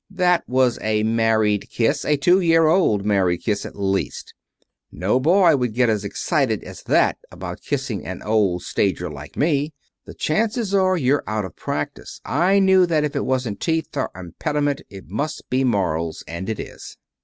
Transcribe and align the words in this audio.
"That 0.09 0.43
was 0.47 0.79
a 0.81 1.03
married 1.03 1.69
kiss 1.69 2.03
a 2.05 2.17
two 2.17 2.39
year 2.39 2.65
old 2.65 3.05
married 3.05 3.43
kiss, 3.43 3.67
at 3.67 3.75
least. 3.75 4.33
No 4.91 5.19
boy 5.19 5.55
would 5.55 5.75
get 5.75 5.89
as 5.89 6.03
excited 6.03 6.63
as 6.63 6.81
that 6.85 7.19
about 7.31 7.61
kissing 7.61 8.03
an 8.03 8.23
old 8.23 8.63
stager 8.63 9.11
like 9.11 9.37
me. 9.37 9.73
The 10.07 10.15
chances 10.15 10.73
are 10.73 10.97
you're 10.97 11.23
out 11.27 11.45
of 11.45 11.55
practise. 11.55 12.19
I 12.25 12.57
knew 12.57 12.87
that 12.87 13.03
if 13.03 13.15
it 13.15 13.25
wasn't 13.25 13.59
teeth 13.59 13.95
or 13.95 14.09
impediment 14.15 14.81
it 14.89 15.07
must 15.07 15.47
be 15.51 15.63
morals. 15.63 16.23
And 16.27 16.49
it 16.49 16.59
is." 16.59 16.97